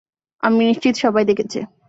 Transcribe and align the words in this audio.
আমি 0.43 0.61
নিশ্চিত 0.65 0.95
সবাই 1.03 1.23
দেখেছে। 1.25 1.59